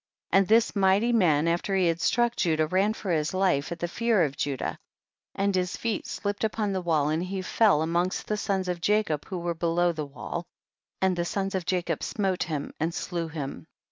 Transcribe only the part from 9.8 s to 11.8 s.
the wall, and the sons of